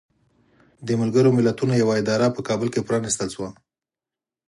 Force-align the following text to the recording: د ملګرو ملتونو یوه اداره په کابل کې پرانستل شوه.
د 0.87 0.89
ملګرو 1.01 1.35
ملتونو 1.37 1.73
یوه 1.81 1.93
اداره 2.01 2.27
په 2.35 2.41
کابل 2.47 2.67
کې 2.73 2.85
پرانستل 2.87 3.27
شوه. 3.35 3.49